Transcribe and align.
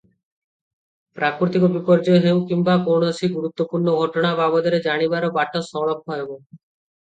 ପ୍ରାକୃତିକ 1.19 1.69
ବିପର୍ଯ୍ୟୟ 1.73 2.15
ହେଉ 2.23 2.41
କିମ୍ବା 2.53 2.79
କୌଣସି 2.89 3.31
ଗୁରୁତ୍ତ୍ୱପୂର୍ଣ୍ଣ 3.35 3.95
ଘଟଣା 4.01 4.35
ବାବଦରେ 4.43 4.83
ଜାଣିବାର 4.91 5.33
ବାଟ 5.41 5.65
ସଳଖ 5.71 6.21
ହେବ। 6.21 6.43